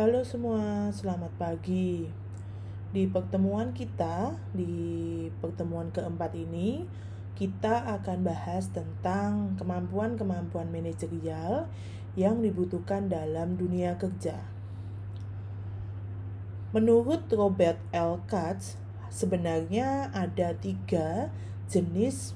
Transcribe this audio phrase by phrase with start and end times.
[0.00, 2.08] Halo semua, selamat pagi.
[2.88, 6.88] Di pertemuan kita, di pertemuan keempat ini,
[7.36, 11.68] kita akan bahas tentang kemampuan-kemampuan manajerial
[12.16, 14.40] yang dibutuhkan dalam dunia kerja.
[16.72, 18.24] Menurut Robert L.
[18.24, 18.80] Katz,
[19.12, 21.28] sebenarnya ada tiga
[21.68, 22.32] jenis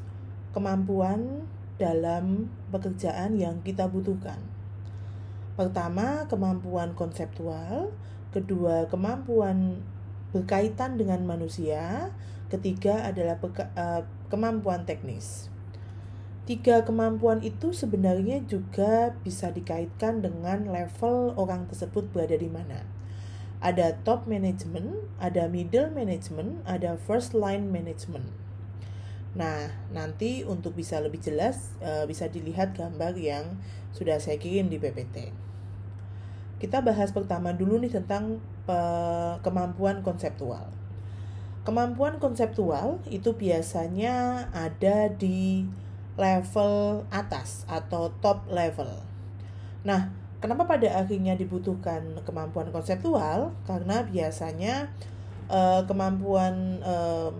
[0.52, 1.48] kemampuan
[1.80, 4.53] dalam pekerjaan yang kita butuhkan.
[5.54, 7.94] Pertama, kemampuan konseptual,
[8.34, 9.86] kedua, kemampuan
[10.34, 12.10] berkaitan dengan manusia,
[12.50, 13.38] ketiga adalah
[13.78, 15.46] uh, kemampuan teknis.
[16.44, 22.84] Tiga kemampuan itu sebenarnya juga bisa dikaitkan dengan level orang tersebut berada di mana.
[23.64, 28.43] Ada top management, ada middle management, ada first line management.
[29.34, 33.58] Nah, nanti untuk bisa lebih jelas uh, bisa dilihat gambar yang
[33.90, 35.34] sudah saya kirim di PPT.
[36.62, 38.38] Kita bahas pertama dulu nih tentang
[39.44, 40.72] kemampuan konseptual.
[41.68, 45.68] Kemampuan konseptual itu biasanya ada di
[46.16, 48.88] level atas atau top level.
[49.84, 53.52] Nah, kenapa pada akhirnya dibutuhkan kemampuan konseptual?
[53.68, 54.88] Karena biasanya
[55.48, 57.32] uh, kemampuan uh,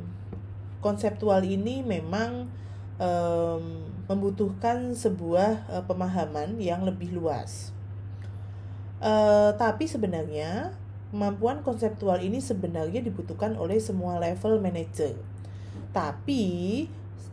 [0.85, 2.53] konseptual ini memang
[3.01, 7.73] um, membutuhkan sebuah uh, pemahaman yang lebih luas.
[9.01, 10.77] Uh, tapi sebenarnya
[11.09, 15.17] kemampuan konseptual ini sebenarnya dibutuhkan oleh semua level manager.
[15.97, 16.85] Tapi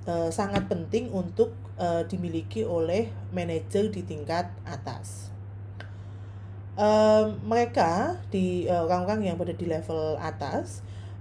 [0.07, 5.27] uh, sangat penting untuk uh, dimiliki oleh manajer di tingkat atas.
[6.79, 10.79] Uh, mereka di orang-orang yang berada di level atas,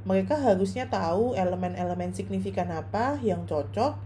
[0.08, 4.00] mereka harusnya tahu elemen-elemen signifikan apa yang cocok,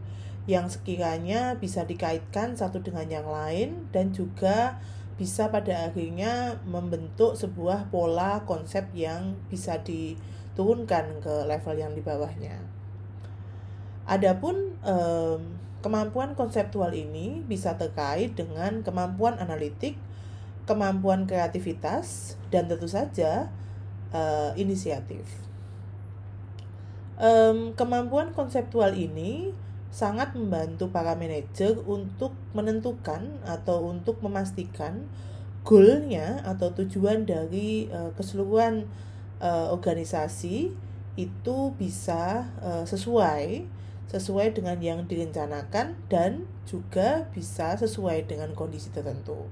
[0.50, 4.83] yang sekiranya bisa dikaitkan satu dengan yang lain dan juga
[5.15, 12.59] bisa pada akhirnya membentuk sebuah pola konsep yang bisa diturunkan ke level yang di bawahnya.
[14.05, 14.77] Adapun
[15.81, 19.97] kemampuan konseptual ini bisa terkait dengan kemampuan analitik,
[20.69, 23.49] kemampuan kreativitas, dan tentu saja
[24.12, 25.25] eh, inisiatif.
[27.14, 29.54] Um, kemampuan konseptual ini
[29.94, 35.06] sangat membantu para manajer untuk menentukan atau untuk memastikan
[35.62, 38.91] goalnya atau tujuan dari uh, keseluruhan
[39.38, 40.74] uh, organisasi
[41.14, 43.70] itu bisa uh, sesuai
[44.10, 49.47] sesuai dengan yang direncanakan dan juga bisa sesuai dengan kondisi tertentu.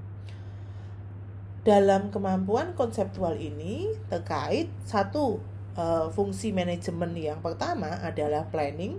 [1.63, 5.39] Dalam kemampuan konseptual ini terkait satu
[5.77, 8.97] uh, fungsi manajemen yang pertama adalah planning,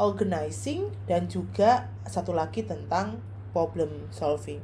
[0.00, 3.20] organizing, dan juga satu lagi tentang
[3.52, 4.62] problem solving.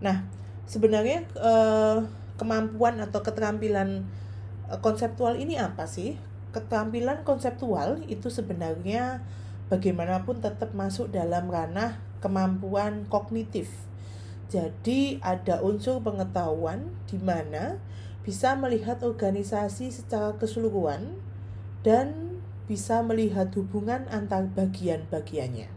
[0.00, 0.24] Nah,
[0.64, 1.98] sebenarnya eh,
[2.40, 4.08] kemampuan atau keterampilan
[4.72, 6.16] eh, konseptual ini apa sih?
[6.50, 9.22] Keterampilan konseptual itu sebenarnya
[9.70, 13.70] bagaimanapun tetap masuk dalam ranah kemampuan kognitif.
[14.50, 17.78] Jadi ada unsur pengetahuan di mana
[18.26, 21.14] bisa melihat organisasi secara keseluruhan
[21.86, 25.70] dan bisa melihat hubungan antar bagian-bagiannya.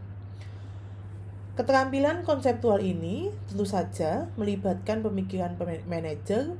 [1.54, 5.54] Keterampilan konseptual ini tentu saja melibatkan pemikiran
[5.86, 6.58] manajer,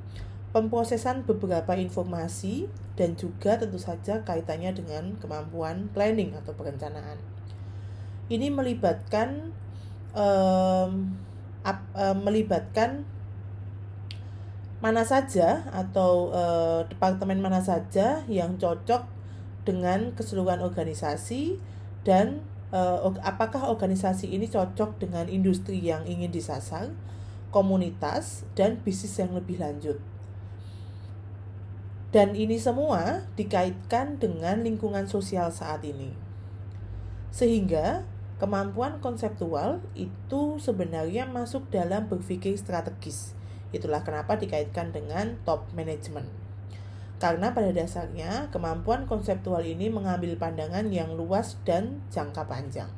[0.55, 7.19] pemrosesan beberapa informasi, dan juga tentu saja kaitannya dengan kemampuan planning atau perencanaan.
[8.31, 9.51] Ini melibatkan
[10.15, 11.11] um,
[11.65, 13.09] ap, um, melibatkan
[14.85, 19.09] mana saja atau uh, departemen mana saja yang cocok
[19.65, 21.57] dengan keseluruhan organisasi
[22.05, 26.93] dan uh, apakah organisasi ini cocok dengan industri yang ingin disasar,
[27.49, 29.97] komunitas, dan bisnis yang lebih lanjut.
[32.13, 36.15] Dan ini semua dikaitkan dengan lingkungan sosial saat ini.
[37.35, 38.07] Sehingga
[38.43, 43.33] kemampuan konseptual itu sebenarnya masuk dalam berpikir strategis.
[43.71, 46.31] Itulah kenapa dikaitkan dengan top management.
[47.23, 52.91] Karena pada dasarnya kemampuan konseptual ini mengambil pandangan yang luas dan jangka panjang.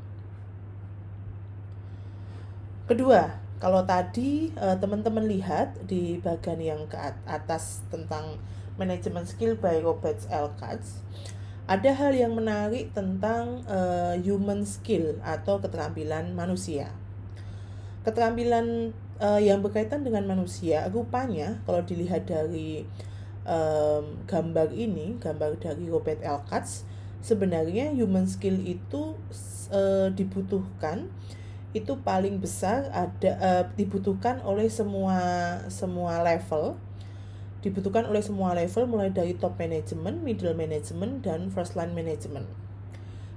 [2.87, 6.96] Kedua, kalau tadi eh, teman-teman lihat di bagian yang ke
[7.26, 8.40] atas tentang
[8.76, 10.52] manajemen skill by Robert L.
[10.60, 11.00] Katz,
[11.66, 16.94] ada hal yang menarik tentang uh, human skill atau keterampilan manusia.
[18.06, 22.86] Keterampilan uh, yang berkaitan dengan manusia, rupanya kalau dilihat dari
[23.42, 26.46] um, gambar ini, gambar dari Robert L.
[26.46, 26.86] Katz,
[27.18, 29.19] sebenarnya human skill itu
[29.74, 31.10] uh, dibutuhkan
[31.74, 35.19] itu paling besar ada uh, dibutuhkan oleh semua
[35.69, 36.78] semua level
[37.66, 42.46] dibutuhkan oleh semua level mulai dari top management, middle management dan first line management.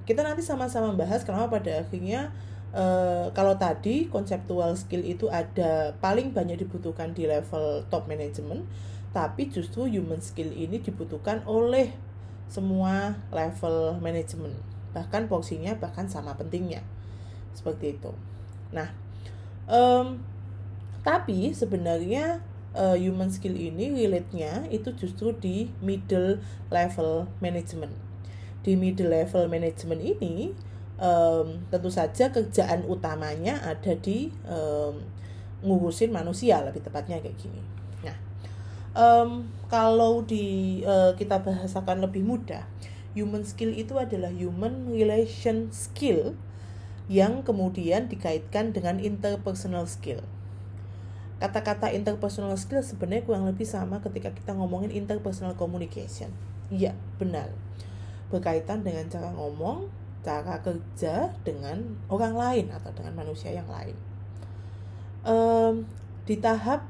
[0.05, 2.29] Kita nanti sama-sama bahas kenapa pada akhirnya
[2.77, 8.69] uh, kalau tadi konseptual skill itu ada paling banyak dibutuhkan di level top management,
[9.09, 11.89] tapi justru human skill ini dibutuhkan oleh
[12.49, 14.53] semua level manajemen
[14.89, 16.81] bahkan porsinya bahkan sama pentingnya.
[17.53, 18.13] Seperti itu.
[18.73, 18.89] Nah
[19.69, 20.21] um,
[21.05, 22.41] tapi sebenarnya
[22.75, 27.94] uh, human skill ini relate-nya itu justru di middle level management
[28.66, 30.51] di middle level management ini
[31.00, 35.00] um, tentu saja kerjaan utamanya ada di um,
[35.63, 37.62] ngurusin manusia lebih tepatnya kayak gini
[38.04, 38.18] nah
[38.94, 42.68] um, kalau di uh, kita bahasakan lebih mudah
[43.18, 46.38] human skill itu adalah human relation skill
[47.10, 50.21] yang kemudian dikaitkan dengan interpersonal skill.
[51.39, 56.30] Kata-kata interpersonal skill sebenarnya kurang lebih sama ketika kita ngomongin interpersonal communication.
[56.68, 57.56] Iya, benar.
[58.27, 59.88] Berkaitan dengan cara ngomong,
[60.21, 63.95] cara kerja dengan orang lain atau dengan manusia yang lain.
[65.24, 65.88] Um,
[66.27, 66.86] di tahap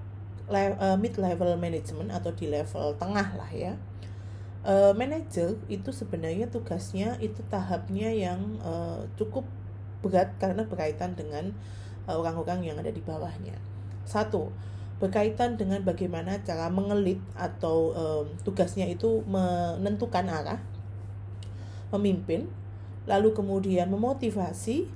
[0.50, 3.78] le uh, mid level management atau di level tengah lah ya
[4.66, 9.46] uh, manager itu sebenarnya tugasnya itu tahapnya yang uh, cukup
[10.02, 11.54] berat karena berkaitan dengan
[12.10, 13.56] orang-orang yang ada di bawahnya
[14.10, 14.50] satu
[14.98, 20.60] berkaitan dengan bagaimana cara mengelit atau um, tugasnya itu menentukan arah
[21.94, 22.50] memimpin
[23.06, 24.90] lalu kemudian memotivasi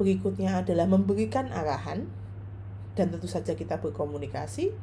[0.00, 2.08] berikutnya adalah memberikan arahan
[2.96, 4.74] dan tentu saja kita berkomunikasi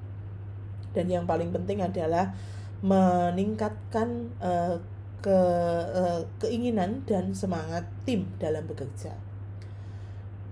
[0.95, 2.31] dan yang paling penting adalah
[2.79, 4.79] meningkatkan uh,
[5.19, 5.39] ke
[5.91, 9.12] uh, keinginan dan semangat tim dalam bekerja.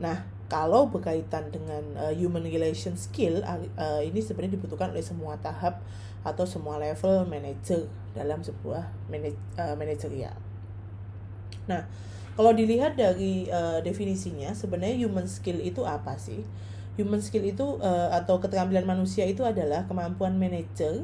[0.01, 5.81] Nah, kalau berkaitan dengan uh, human relation skill uh, ini sebenarnya dibutuhkan oleh semua tahap
[6.23, 10.35] atau semua level manager dalam sebuah manaj uh, manajerial.
[11.67, 11.87] Nah,
[12.35, 16.43] kalau dilihat dari uh, definisinya sebenarnya human skill itu apa sih?
[16.97, 21.01] human skill itu uh, atau keterampilan manusia itu adalah kemampuan manajer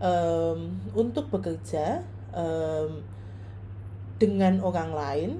[0.00, 2.00] um, untuk bekerja
[2.32, 3.04] um,
[4.16, 5.30] dengan orang lain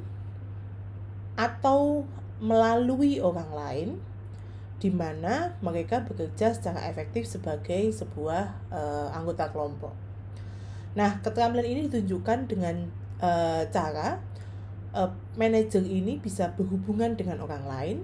[1.38, 2.04] atau
[2.42, 3.88] melalui orang lain
[4.82, 9.94] di mana mereka bekerja secara efektif sebagai sebuah uh, anggota kelompok.
[10.98, 12.90] Nah, keterampilan ini ditunjukkan dengan
[13.22, 14.18] uh, cara
[14.90, 17.98] uh, manajer ini bisa berhubungan dengan orang lain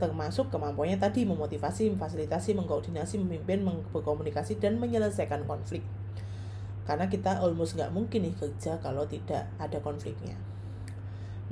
[0.00, 3.60] termasuk kemampuannya tadi memotivasi, memfasilitasi, mengkoordinasi, memimpin,
[3.92, 5.84] berkomunikasi, dan menyelesaikan konflik.
[6.88, 10.40] Karena kita almost nggak mungkin nih kerja kalau tidak ada konfliknya.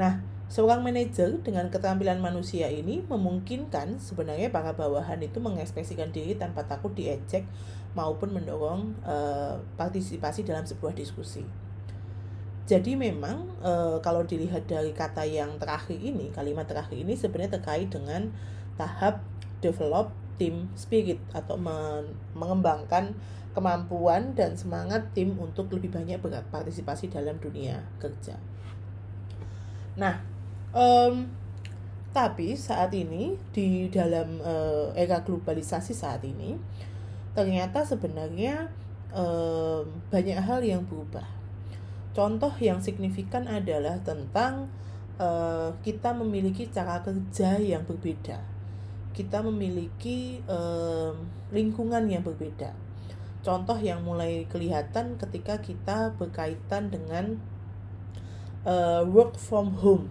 [0.00, 6.64] Nah, seorang manajer dengan keterampilan manusia ini memungkinkan sebenarnya para bawahan itu mengekspresikan diri tanpa
[6.64, 7.44] takut diejek
[7.92, 11.44] maupun mendorong uh, partisipasi dalam sebuah diskusi.
[12.68, 17.88] Jadi memang e, kalau dilihat dari kata yang terakhir ini, kalimat terakhir ini sebenarnya terkait
[17.88, 18.28] dengan
[18.76, 19.24] tahap
[19.64, 23.16] develop team spirit atau men mengembangkan
[23.56, 28.36] kemampuan dan semangat tim untuk lebih banyak berpartisipasi dalam dunia kerja.
[29.96, 30.20] Nah,
[30.72, 31.30] um,
[32.12, 36.58] tapi saat ini di dalam uh, era globalisasi saat ini
[37.36, 38.72] ternyata sebenarnya
[39.12, 41.38] um, banyak hal yang berubah
[42.18, 44.66] Contoh yang signifikan adalah tentang
[45.22, 48.42] uh, kita memiliki cara kerja yang berbeda.
[49.14, 51.14] Kita memiliki uh,
[51.54, 52.74] lingkungan yang berbeda.
[53.46, 57.38] Contoh yang mulai kelihatan ketika kita berkaitan dengan
[58.66, 60.10] uh, work from home.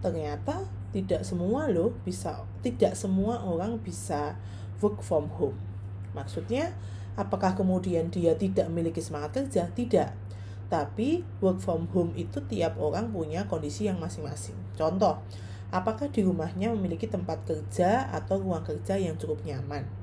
[0.00, 4.34] Ternyata tidak semua loh bisa tidak semua orang bisa
[4.80, 5.56] work from home.
[6.16, 6.74] Maksudnya
[7.14, 9.70] apakah kemudian dia tidak memiliki semangat kerja?
[9.70, 10.30] Tidak
[10.70, 14.54] tapi work from home itu tiap orang punya kondisi yang masing-masing.
[14.78, 15.18] Contoh,
[15.74, 19.99] apakah di rumahnya memiliki tempat kerja atau ruang kerja yang cukup nyaman?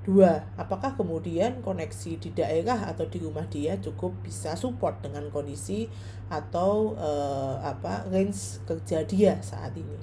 [0.00, 5.92] Dua, apakah kemudian koneksi di daerah atau di rumah dia cukup bisa support dengan kondisi
[6.32, 10.00] atau uh, apa range kerja dia saat ini?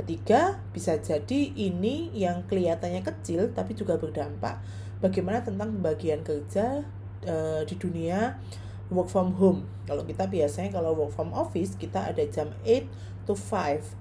[0.00, 4.56] Ketiga, bisa jadi ini yang kelihatannya kecil tapi juga berdampak
[5.04, 6.88] bagaimana tentang pembagian kerja
[7.28, 8.40] uh, di dunia
[8.88, 9.68] work from home.
[9.84, 12.88] Kalau kita biasanya kalau work from office kita ada jam 8
[13.28, 13.99] to 5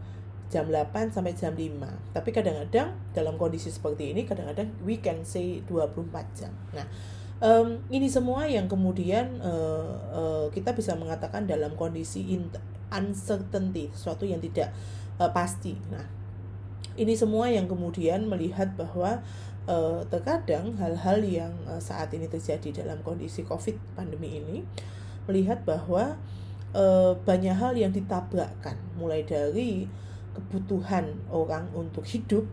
[0.49, 5.61] jam 8 sampai jam 5 tapi kadang-kadang dalam kondisi seperti ini kadang-kadang we can say
[5.69, 6.53] 24 jam.
[6.73, 6.85] Nah
[7.39, 12.25] um, ini semua yang kemudian uh, uh, kita bisa mengatakan dalam kondisi
[12.89, 14.73] uncertainty sesuatu yang tidak
[15.21, 15.77] uh, pasti.
[15.93, 16.05] Nah
[16.99, 19.23] ini semua yang kemudian melihat bahwa
[19.69, 24.65] uh, terkadang hal-hal yang uh, saat ini terjadi dalam kondisi COVID pandemi ini
[25.29, 26.17] melihat bahwa
[26.73, 28.75] uh, banyak hal yang ditabrakkan.
[28.97, 29.85] Mulai dari
[30.35, 32.45] kebutuhan orang untuk hidup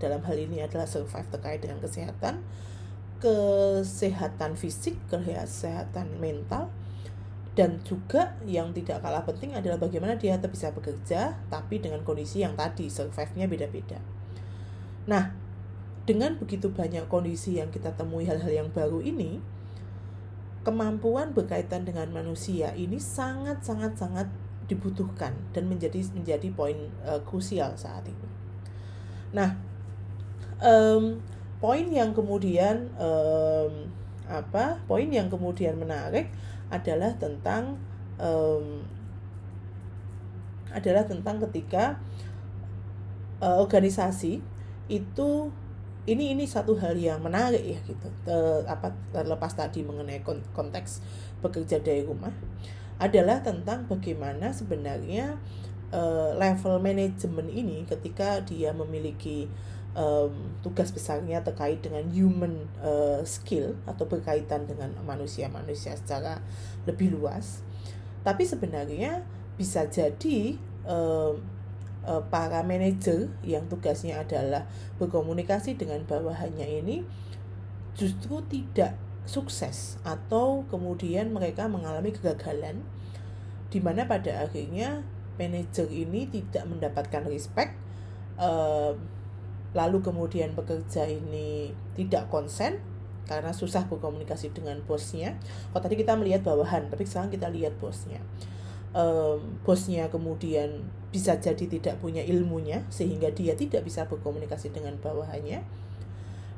[0.00, 2.40] dalam hal ini adalah survive terkait dengan kesehatan
[3.20, 6.72] kesehatan fisik kesehatan mental
[7.58, 12.40] dan juga yang tidak kalah penting adalah bagaimana dia tetap bisa bekerja tapi dengan kondisi
[12.40, 13.98] yang tadi survive-nya beda-beda.
[15.10, 15.34] Nah,
[16.06, 19.42] dengan begitu banyak kondisi yang kita temui hal-hal yang baru ini,
[20.62, 24.28] kemampuan berkaitan dengan manusia ini sangat sangat sangat
[24.70, 28.28] dibutuhkan dan menjadi menjadi poin uh, krusial saat ini.
[29.34, 29.58] Nah,
[30.62, 31.18] um,
[31.58, 33.90] poin yang kemudian um,
[34.30, 34.78] apa?
[34.86, 36.30] Poin yang kemudian menarik
[36.70, 37.74] adalah tentang
[38.22, 38.86] um,
[40.70, 41.98] adalah tentang ketika
[43.42, 44.38] uh, organisasi
[44.86, 45.50] itu
[46.08, 48.34] ini ini satu hal yang menarik ya gitu Te,
[48.64, 50.24] apa terlepas tadi mengenai
[50.54, 51.04] konteks
[51.44, 52.32] bekerja dari rumah
[53.00, 55.40] adalah tentang bagaimana sebenarnya
[55.88, 59.48] uh, level manajemen ini ketika dia memiliki
[59.96, 66.44] um, tugas besarnya terkait dengan human uh, skill atau berkaitan dengan manusia-manusia secara
[66.84, 67.64] lebih luas.
[68.20, 69.24] Tapi sebenarnya
[69.56, 71.40] bisa jadi um,
[72.32, 74.64] para manajer yang tugasnya adalah
[74.96, 77.04] berkomunikasi dengan bawahannya ini
[77.92, 78.96] justru tidak
[79.30, 82.82] sukses atau kemudian mereka mengalami kegagalan
[83.70, 85.06] di mana pada akhirnya
[85.38, 87.78] manajer ini tidak mendapatkan respect
[88.42, 88.98] uh,
[89.70, 92.82] lalu kemudian bekerja ini tidak konsen
[93.30, 95.38] karena susah berkomunikasi dengan bosnya.
[95.70, 98.18] Oh tadi kita melihat bawahan, tapi sekarang kita lihat bosnya.
[98.90, 100.82] Um, bosnya kemudian
[101.14, 105.62] bisa jadi tidak punya ilmunya sehingga dia tidak bisa berkomunikasi dengan bawahannya.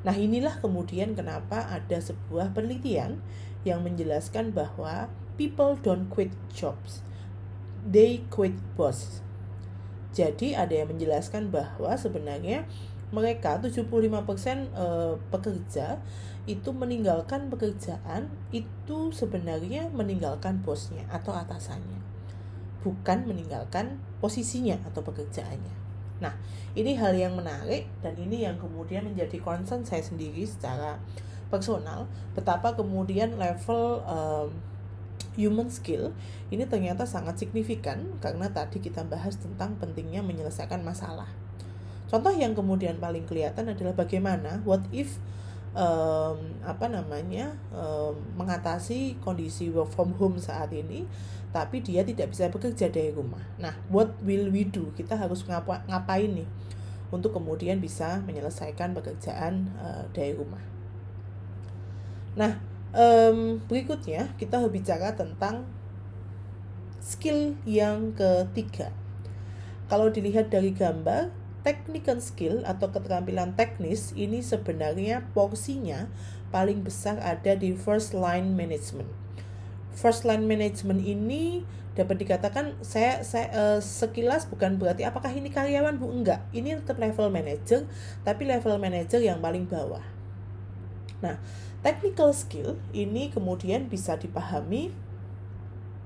[0.03, 3.23] Nah inilah kemudian kenapa ada sebuah penelitian
[3.63, 5.07] yang menjelaskan bahwa
[5.39, 7.03] people don't quit jobs,
[7.87, 9.23] they quit boss.
[10.13, 12.67] Jadi ada yang menjelaskan bahwa sebenarnya
[13.15, 13.89] mereka 75%
[14.73, 16.01] uh, pekerja
[16.43, 22.03] itu meninggalkan pekerjaan itu sebenarnya meninggalkan bosnya atau atasannya
[22.83, 25.82] bukan meninggalkan posisinya atau pekerjaannya
[26.21, 26.33] nah
[26.73, 30.97] ini hal yang menarik dan ini yang kemudian menjadi concern saya sendiri secara
[31.53, 34.49] personal betapa kemudian level um,
[35.37, 36.13] human skill
[36.53, 41.29] ini ternyata sangat signifikan karena tadi kita bahas tentang pentingnya menyelesaikan masalah.
[42.09, 45.17] Contoh yang kemudian paling kelihatan adalah bagaimana what if
[45.73, 51.05] um, apa namanya um, mengatasi kondisi work from home saat ini,
[51.53, 53.41] tapi dia tidak bisa bekerja dari rumah.
[53.61, 54.93] Nah, what will we do?
[54.97, 56.49] Kita harus ngapa ngapain nih
[57.13, 60.61] untuk kemudian bisa menyelesaikan pekerjaan uh, dari rumah.
[62.33, 62.57] Nah,
[62.93, 65.69] um, berikutnya kita bicara tentang
[66.97, 68.89] skill yang ketiga.
[69.91, 71.29] Kalau dilihat dari gambar,
[71.63, 76.11] technical skill atau keterampilan teknis ini sebenarnya porsinya
[76.51, 79.09] paling besar ada di first line management.
[79.95, 85.97] First line management ini dapat dikatakan saya saya uh, sekilas bukan berarti apakah ini karyawan
[85.97, 86.45] Bu enggak.
[86.51, 87.87] Ini tetap level manager
[88.21, 90.03] tapi level manager yang paling bawah.
[91.23, 91.39] Nah,
[91.81, 94.91] technical skill ini kemudian bisa dipahami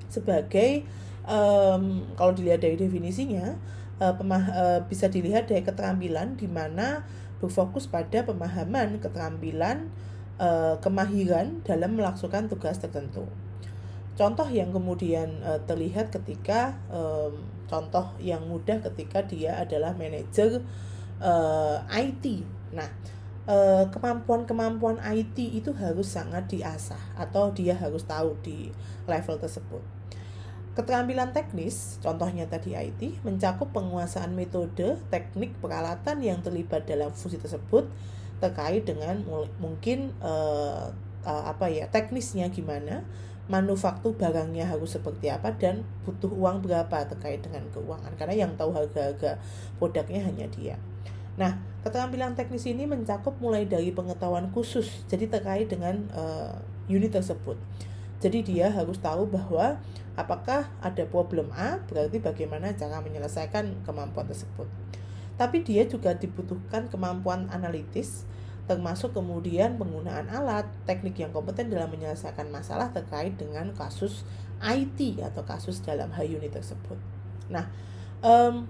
[0.08, 0.86] sebagai
[1.28, 3.58] um, kalau dilihat dari definisinya
[4.02, 7.06] uh, pemah uh, bisa dilihat dari keterampilan di mana
[7.38, 9.94] berfokus pada pemahaman keterampilan
[10.42, 13.30] uh, kemahiran dalam melaksanakan tugas tertentu.
[14.18, 20.66] Contoh yang kemudian uh, terlihat ketika um, contoh yang mudah ketika dia adalah manajer
[21.22, 22.42] uh, IT.
[22.74, 22.90] Nah,
[23.96, 28.68] kemampuan-kemampuan IT itu harus sangat diasah atau dia harus tahu di
[29.08, 29.97] level tersebut.
[30.78, 37.90] Keterampilan teknis, contohnya tadi IT, mencakup penguasaan metode, teknik, peralatan yang terlibat dalam fungsi tersebut
[38.38, 39.26] terkait dengan
[39.58, 40.94] mungkin uh,
[41.26, 43.02] uh, apa ya teknisnya gimana,
[43.50, 48.70] manufaktur barangnya harus seperti apa dan butuh uang berapa terkait dengan keuangan karena yang tahu
[48.70, 49.42] harga-harga
[49.82, 50.78] produknya hanya dia.
[51.42, 56.54] Nah, keterampilan teknis ini mencakup mulai dari pengetahuan khusus jadi terkait dengan uh,
[56.86, 57.58] unit tersebut.
[58.18, 59.78] Jadi dia harus tahu bahwa
[60.18, 64.66] Apakah ada problem A, berarti bagaimana cara menyelesaikan kemampuan tersebut.
[65.38, 68.26] Tapi dia juga dibutuhkan kemampuan analitis,
[68.66, 74.26] termasuk kemudian penggunaan alat, teknik yang kompeten dalam menyelesaikan masalah terkait dengan kasus
[74.58, 76.98] IT atau kasus dalam hal unit tersebut.
[77.54, 77.70] Nah,
[78.26, 78.66] um,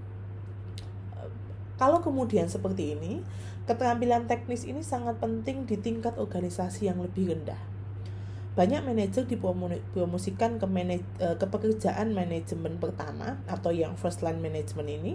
[1.78, 3.22] Kalau kemudian seperti ini,
[3.70, 7.62] keterampilan teknis ini sangat penting di tingkat organisasi yang lebih rendah.
[8.58, 14.90] Banyak manajer dipromosikan ke, manaj eh, ke pekerjaan manajemen pertama atau yang first line management
[14.90, 15.14] ini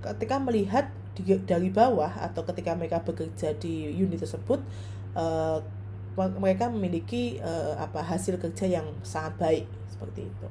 [0.00, 4.64] ketika melihat di, dari bawah atau ketika mereka bekerja di unit tersebut
[5.12, 5.60] uh,
[6.16, 10.48] mereka memiliki uh, apa hasil kerja yang sangat baik seperti itu.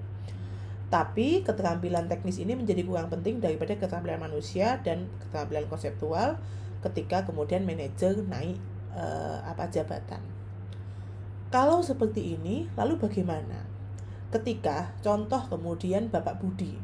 [0.89, 6.41] Tapi keterampilan teknis ini menjadi kurang penting daripada keterampilan manusia dan keterampilan konseptual
[6.81, 8.57] ketika kemudian manajer naik
[8.93, 10.38] uh, apa jabatan.
[11.49, 13.65] Kalau seperti ini, lalu bagaimana?
[14.29, 16.77] Ketika contoh kemudian Bapak Budi.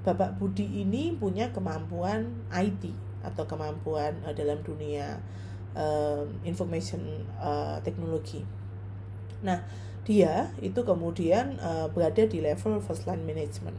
[0.00, 2.88] Bapak Budi ini punya kemampuan IT
[3.20, 5.20] atau kemampuan uh, dalam dunia
[5.76, 8.40] uh, information uh, teknologi.
[9.44, 9.60] Nah,
[10.08, 13.76] dia itu kemudian uh, berada di level first line management.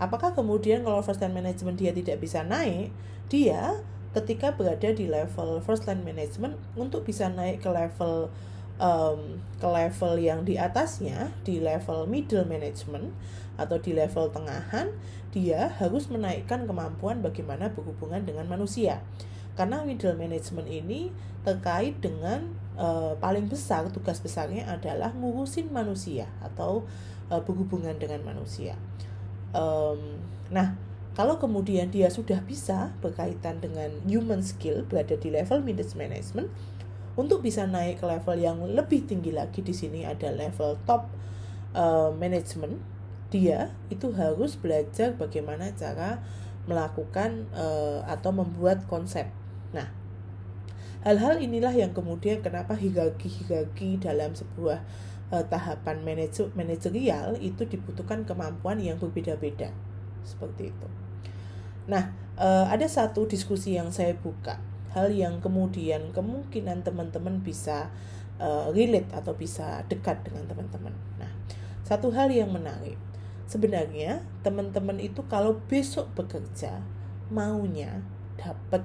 [0.00, 2.88] Apakah kemudian kalau first line management dia tidak bisa naik,
[3.28, 3.76] dia
[4.16, 8.32] ketika berada di level first line management untuk bisa naik ke level
[8.78, 13.14] um, ke level yang di atasnya di level middle management
[13.58, 14.94] atau di level tengahan
[15.34, 19.02] dia harus menaikkan kemampuan bagaimana berhubungan dengan manusia
[19.58, 21.10] karena middle management ini
[21.42, 22.46] terkait dengan
[22.78, 26.86] uh, paling besar tugas besarnya adalah ngurusin manusia atau
[27.26, 28.78] uh, berhubungan dengan manusia.
[29.50, 30.22] Um,
[30.54, 30.78] nah,
[31.18, 36.46] kalau kemudian dia sudah bisa berkaitan dengan human skill berada di level middle management,
[37.18, 41.10] untuk bisa naik ke level yang lebih tinggi lagi di sini ada level top
[41.74, 42.78] uh, management,
[43.34, 46.22] dia itu harus belajar bagaimana cara
[46.70, 49.26] melakukan uh, atau membuat konsep
[49.72, 49.88] Nah,
[51.04, 54.80] hal-hal inilah yang kemudian kenapa hierarki-hierarki dalam sebuah
[55.32, 59.72] uh, tahapan manajer manajerial itu dibutuhkan kemampuan yang berbeda-beda.
[60.24, 60.88] Seperti itu.
[61.88, 64.60] Nah, uh, ada satu diskusi yang saya buka,
[64.92, 67.92] hal yang kemudian kemungkinan teman-teman bisa
[68.40, 70.94] uh, relate atau bisa dekat dengan teman-teman.
[71.20, 71.30] Nah,
[71.84, 72.96] satu hal yang menarik.
[73.48, 76.84] Sebenarnya teman-teman itu kalau besok bekerja
[77.32, 78.04] maunya
[78.36, 78.84] dapat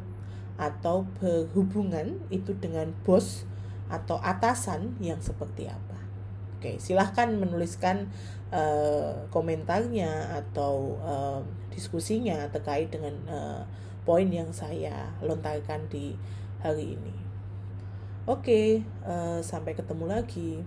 [0.56, 3.44] atau berhubungan itu dengan bos
[3.92, 6.00] atau atasan yang seperti apa.
[6.58, 8.08] Oke, silahkan menuliskan
[8.56, 11.44] uh, komentarnya atau uh,
[11.76, 13.62] diskusinya terkait dengan uh,
[14.04, 16.16] poin yang saya lontarkan di
[16.64, 17.16] hari ini.
[18.24, 20.64] Oke, uh, sampai ketemu lagi.